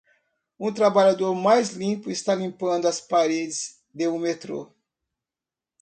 Um 0.59 0.73
trabalhador 0.73 1.35
mais 1.35 1.73
limpo 1.75 2.09
está 2.09 2.33
limpando 2.33 2.87
as 2.87 2.99
paredes 2.99 3.79
de 3.93 4.07
um 4.07 4.17
metrô. 4.17 4.71